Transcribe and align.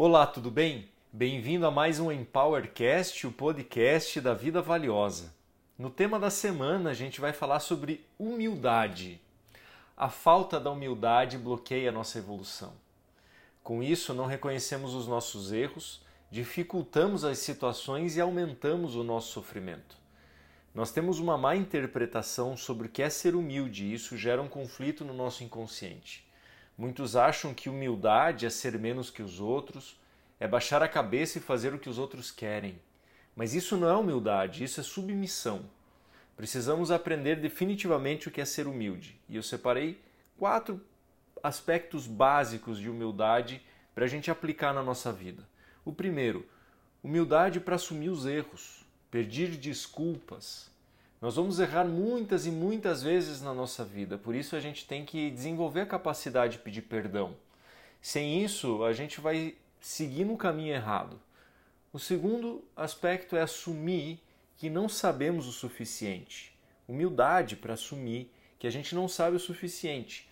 Olá, 0.00 0.28
tudo 0.28 0.48
bem? 0.48 0.88
Bem-vindo 1.12 1.66
a 1.66 1.72
mais 1.72 1.98
um 1.98 2.12
Empowercast, 2.12 3.26
o 3.26 3.32
podcast 3.32 4.20
da 4.20 4.32
vida 4.32 4.62
valiosa. 4.62 5.34
No 5.76 5.90
tema 5.90 6.20
da 6.20 6.30
semana, 6.30 6.90
a 6.90 6.94
gente 6.94 7.20
vai 7.20 7.32
falar 7.32 7.58
sobre 7.58 8.06
humildade. 8.16 9.20
A 9.96 10.08
falta 10.08 10.60
da 10.60 10.70
humildade 10.70 11.36
bloqueia 11.36 11.88
a 11.88 11.92
nossa 11.92 12.16
evolução. 12.16 12.74
Com 13.60 13.82
isso, 13.82 14.14
não 14.14 14.26
reconhecemos 14.26 14.94
os 14.94 15.08
nossos 15.08 15.50
erros, 15.50 16.00
dificultamos 16.30 17.24
as 17.24 17.38
situações 17.38 18.16
e 18.16 18.20
aumentamos 18.20 18.94
o 18.94 19.02
nosso 19.02 19.32
sofrimento. 19.32 19.96
Nós 20.72 20.92
temos 20.92 21.18
uma 21.18 21.36
má 21.36 21.56
interpretação 21.56 22.56
sobre 22.56 22.86
o 22.86 22.88
que 22.88 23.02
é 23.02 23.10
ser 23.10 23.34
humilde 23.34 23.84
e 23.84 23.94
isso 23.94 24.16
gera 24.16 24.40
um 24.40 24.48
conflito 24.48 25.04
no 25.04 25.12
nosso 25.12 25.42
inconsciente. 25.42 26.27
Muitos 26.78 27.16
acham 27.16 27.52
que 27.52 27.68
humildade 27.68 28.46
é 28.46 28.50
ser 28.50 28.78
menos 28.78 29.10
que 29.10 29.20
os 29.20 29.40
outros, 29.40 29.98
é 30.38 30.46
baixar 30.46 30.80
a 30.80 30.88
cabeça 30.88 31.38
e 31.38 31.40
fazer 31.40 31.74
o 31.74 31.78
que 31.78 31.88
os 31.88 31.98
outros 31.98 32.30
querem. 32.30 32.80
Mas 33.34 33.52
isso 33.52 33.76
não 33.76 33.88
é 33.88 33.96
humildade, 33.96 34.62
isso 34.62 34.78
é 34.78 34.84
submissão. 34.84 35.68
Precisamos 36.36 36.92
aprender 36.92 37.40
definitivamente 37.40 38.28
o 38.28 38.30
que 38.30 38.40
é 38.40 38.44
ser 38.44 38.68
humilde. 38.68 39.20
E 39.28 39.34
eu 39.34 39.42
separei 39.42 40.00
quatro 40.38 40.80
aspectos 41.42 42.06
básicos 42.06 42.78
de 42.78 42.88
humildade 42.88 43.60
para 43.92 44.04
a 44.04 44.08
gente 44.08 44.30
aplicar 44.30 44.72
na 44.72 44.82
nossa 44.82 45.12
vida. 45.12 45.42
O 45.84 45.92
primeiro, 45.92 46.46
humildade 47.02 47.58
para 47.58 47.74
assumir 47.74 48.10
os 48.10 48.24
erros, 48.24 48.84
pedir 49.10 49.56
desculpas, 49.56 50.70
nós 51.20 51.34
vamos 51.34 51.58
errar 51.58 51.84
muitas 51.84 52.46
e 52.46 52.50
muitas 52.50 53.02
vezes 53.02 53.42
na 53.42 53.52
nossa 53.52 53.84
vida, 53.84 54.16
por 54.16 54.34
isso 54.34 54.54
a 54.54 54.60
gente 54.60 54.86
tem 54.86 55.04
que 55.04 55.30
desenvolver 55.30 55.80
a 55.80 55.86
capacidade 55.86 56.52
de 56.52 56.58
pedir 56.60 56.82
perdão. 56.82 57.36
Sem 58.00 58.44
isso, 58.44 58.84
a 58.84 58.92
gente 58.92 59.20
vai 59.20 59.56
seguir 59.80 60.24
no 60.24 60.36
caminho 60.36 60.74
errado. 60.74 61.20
O 61.92 61.98
segundo 61.98 62.64
aspecto 62.76 63.34
é 63.34 63.42
assumir 63.42 64.20
que 64.56 64.70
não 64.70 64.88
sabemos 64.88 65.48
o 65.48 65.52
suficiente. 65.52 66.56
Humildade 66.86 67.56
para 67.56 67.74
assumir 67.74 68.32
que 68.58 68.66
a 68.66 68.70
gente 68.70 68.94
não 68.94 69.08
sabe 69.08 69.36
o 69.36 69.40
suficiente. 69.40 70.28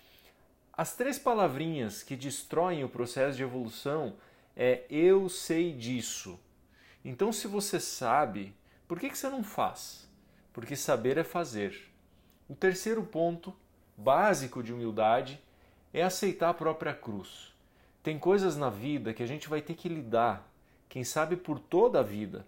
As 0.73 0.95
três 0.95 1.19
palavrinhas 1.19 2.03
que 2.03 2.15
destroem 2.15 2.85
o 2.85 2.89
processo 2.89 3.37
de 3.37 3.43
evolução 3.43 4.15
é 4.57 4.85
eu 4.89 5.29
sei 5.29 5.73
disso. 5.73 6.39
Então, 7.05 7.33
se 7.33 7.49
você 7.49 7.81
sabe, 7.81 8.55
por 8.87 9.01
que, 9.01 9.09
que 9.09 9.19
você 9.19 9.29
não 9.29 9.43
faz? 9.43 10.09
Porque 10.57 10.75
saber 10.75 11.19
é 11.19 11.23
fazer. 11.23 11.93
O 12.49 12.55
terceiro 12.55 13.03
ponto, 13.03 13.55
básico 13.95 14.63
de 14.63 14.73
humildade, 14.73 15.39
é 15.93 16.03
aceitar 16.03 16.49
a 16.49 16.55
própria 16.55 16.95
cruz. 16.95 17.53
Tem 18.03 18.19
coisas 18.19 18.57
na 18.57 18.71
vida 18.71 19.13
que 19.13 19.23
a 19.23 19.27
gente 19.27 19.51
vai 19.51 19.61
ter 19.61 19.75
que 19.75 19.87
lidar, 19.87 20.51
quem 20.89 21.05
sabe 21.05 21.37
por 21.37 21.61
toda 21.61 22.01
a 22.01 22.03
vida. 22.03 22.47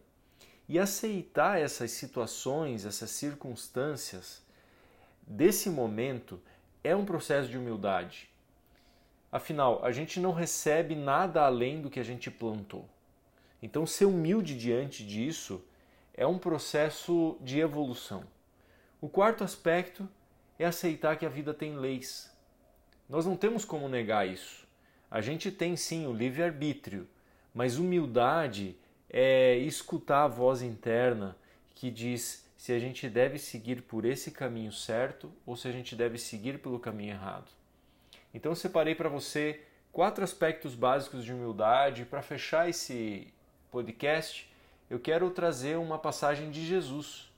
E 0.66 0.78
aceitar 0.78 1.60
essas 1.60 1.90
situações, 1.90 2.86
essas 2.86 3.10
circunstâncias, 3.10 4.42
desse 5.26 5.68
momento, 5.68 6.40
é 6.82 6.96
um 6.96 7.04
processo 7.04 7.50
de 7.50 7.58
humildade. 7.58 8.30
Afinal, 9.30 9.84
a 9.84 9.92
gente 9.92 10.18
não 10.18 10.32
recebe 10.32 10.94
nada 10.94 11.42
além 11.42 11.82
do 11.82 11.90
que 11.90 12.00
a 12.00 12.04
gente 12.04 12.30
plantou. 12.30 12.88
Então, 13.62 13.86
ser 13.86 14.06
humilde 14.06 14.56
diante 14.56 15.06
disso 15.06 15.62
é 16.18 16.26
um 16.26 16.36
processo 16.36 17.38
de 17.40 17.60
evolução. 17.60 18.24
O 19.00 19.08
quarto 19.08 19.44
aspecto 19.44 20.08
é 20.58 20.64
aceitar 20.64 21.16
que 21.16 21.24
a 21.24 21.28
vida 21.28 21.54
tem 21.54 21.76
leis. 21.76 22.28
Nós 23.08 23.24
não 23.24 23.36
temos 23.36 23.64
como 23.64 23.88
negar 23.88 24.26
isso. 24.26 24.66
A 25.08 25.20
gente 25.20 25.52
tem 25.52 25.76
sim 25.76 26.08
o 26.08 26.12
livre-arbítrio, 26.12 27.08
mas 27.54 27.78
humildade 27.78 28.76
é 29.08 29.58
escutar 29.58 30.24
a 30.24 30.28
voz 30.28 30.60
interna 30.60 31.36
que 31.72 31.88
diz 31.88 32.44
se 32.56 32.72
a 32.72 32.80
gente 32.80 33.08
deve 33.08 33.38
seguir 33.38 33.82
por 33.82 34.04
esse 34.04 34.32
caminho 34.32 34.72
certo 34.72 35.32
ou 35.46 35.54
se 35.54 35.68
a 35.68 35.72
gente 35.72 35.94
deve 35.94 36.18
seguir 36.18 36.58
pelo 36.58 36.80
caminho 36.80 37.12
errado. 37.12 37.48
Então 38.34 38.56
separei 38.56 38.96
para 38.96 39.08
você 39.08 39.62
quatro 39.92 40.24
aspectos 40.24 40.74
básicos 40.74 41.24
de 41.24 41.32
humildade 41.32 42.04
para 42.04 42.22
fechar 42.22 42.68
esse 42.68 43.32
podcast 43.70 44.47
eu 44.90 44.98
quero 44.98 45.30
trazer 45.30 45.76
uma 45.76 45.98
passagem 45.98 46.50
de 46.50 46.64
Jesus, 46.64 47.30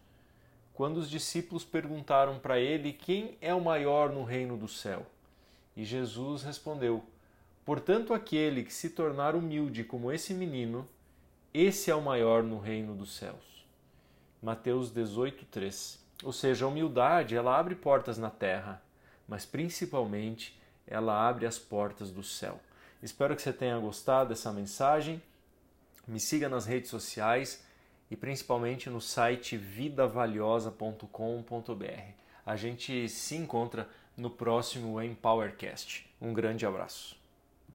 quando 0.73 0.99
os 0.99 1.11
discípulos 1.11 1.65
perguntaram 1.65 2.39
para 2.39 2.59
ele 2.59 2.93
quem 2.93 3.37
é 3.41 3.53
o 3.53 3.61
maior 3.61 4.11
no 4.11 4.25
reino 4.25 4.57
do 4.57 4.69
céu. 4.69 5.05
E 5.77 5.85
Jesus 5.85 6.43
respondeu: 6.43 7.03
Portanto, 7.65 8.15
aquele 8.15 8.63
que 8.63 8.73
se 8.73 8.91
tornar 8.91 9.35
humilde 9.35 9.85
como 9.85 10.13
esse 10.13 10.33
menino, 10.33 10.89
esse 11.53 11.91
é 11.91 11.95
o 11.95 12.01
maior 12.01 12.43
no 12.43 12.59
reino 12.59 12.95
dos 12.95 13.17
céus. 13.17 13.67
Mateus 14.43 14.91
18:3. 14.91 15.99
Ou 16.23 16.33
seja, 16.33 16.65
a 16.65 16.69
humildade, 16.69 17.35
ela 17.35 17.59
abre 17.59 17.75
portas 17.75 18.19
na 18.19 18.31
terra, 18.31 18.83
mas 19.27 19.45
principalmente 19.45 20.59
ela 20.87 21.29
abre 21.29 21.47
as 21.47 21.59
portas 21.59 22.11
do 22.11 22.23
céu. 22.23 22.61
Espero 23.03 23.35
que 23.35 23.43
você 23.43 23.53
tenha 23.53 23.79
gostado 23.79 24.29
dessa 24.31 24.53
mensagem 24.53 25.23
me 26.07 26.21
siga 26.21 26.49
nas 26.49 26.67
redes 26.67 26.91
sociais 26.91 27.65
e 28.11 28.17
principalmente 28.17 28.89
no 28.89 29.01
site 29.01 29.57
vidavaliosa.com.br. 29.57 32.15
A 32.45 32.57
gente 32.57 33.09
se 33.09 33.37
encontra 33.37 33.89
no 34.17 34.31
próximo 34.31 35.01
Empowercast. 35.01 36.11
Um 36.21 36.33
grande 36.33 36.67
abraço. 36.67 37.20